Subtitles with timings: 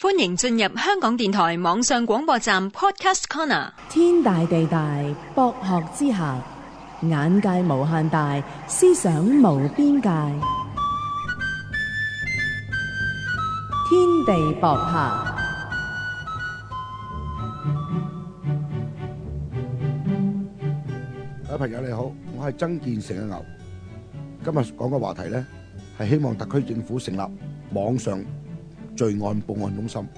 [0.00, 3.68] 欢迎进入香港电台网上广播站 Podcast Corner。
[3.88, 4.94] 天大地大，
[5.34, 6.40] 博学之下，
[7.02, 10.08] 眼界无限大，思想无边界。
[13.88, 15.24] 天地博客。
[21.48, 23.44] 各位朋友你好，我系曾建成嘅牛。
[24.44, 25.44] 今日讲嘅话题呢，
[25.98, 27.20] 系希望特区政府成立
[27.76, 28.16] 网上。
[28.98, 30.08] 罪案報案中心，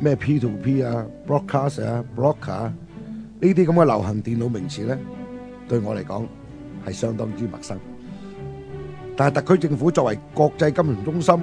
[0.00, 2.72] 咩 P to P 啊，broadcast 啊，block 啊，
[3.38, 4.96] 呢啲咁嘅流行電腦名詞咧，
[5.68, 6.24] 對我嚟講
[6.86, 7.78] 係相當之陌生。
[9.14, 11.34] 但係特區政府作為國際金融中心，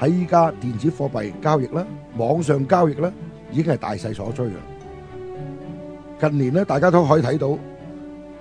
[0.00, 1.84] 喺依家電子貨幣交易啦、
[2.16, 3.12] 網上交易啦，
[3.52, 4.56] 已經係大勢所趋啊！
[6.18, 7.58] 近年咧，大家都可以睇到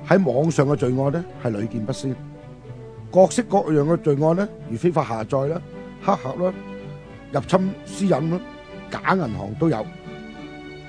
[0.08, 2.16] 喺網上嘅罪案咧係屡見不鮮。
[3.14, 5.62] 各式各样嘅罪案咧，如非法下载啦、
[6.02, 6.52] 黑客啦、
[7.32, 8.42] 入侵私隐啦、
[8.90, 9.86] 假银行都有。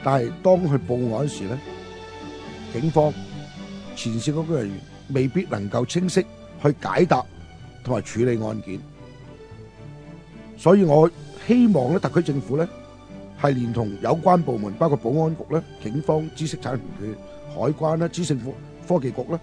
[0.02, 1.58] 但系当去报案时咧，
[2.72, 3.12] 警方
[3.94, 4.76] 前线个人员
[5.10, 6.24] 未必能够清晰
[6.62, 7.22] 去解答
[7.84, 8.80] 同埋处理案件。
[10.56, 11.10] 所以我
[11.46, 12.66] 希望咧，特区政府咧
[13.42, 17.14] 系连同有关部门，包括保安局咧、警方、知识产权嘅
[17.54, 18.44] 海关啦、知政科
[18.88, 19.38] 科技局咧，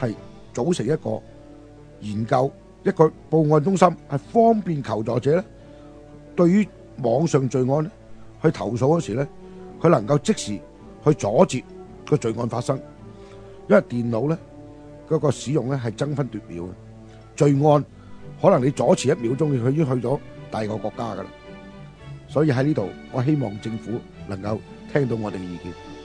[0.00, 0.16] 系
[0.52, 1.22] 组成一个。
[2.00, 2.50] 研究
[2.82, 5.44] 一个报案中心系方便求助者咧，
[6.34, 6.68] 对于
[7.02, 7.90] 网上罪案咧，
[8.42, 9.26] 去投诉嗰时咧，
[9.80, 10.58] 佢能够即时
[11.04, 11.62] 去阻截
[12.08, 12.76] 个罪案发生，
[13.68, 14.36] 因为电脑咧
[15.08, 16.68] 嗰个使用咧系争分夺秒嘅，
[17.36, 17.84] 罪案
[18.40, 20.16] 可能你阻迟一秒钟，佢已经去咗
[20.50, 21.26] 第二个国家噶啦，
[22.28, 23.92] 所以喺呢度我希望政府
[24.28, 24.58] 能够
[24.92, 25.95] 听到我哋嘅意见。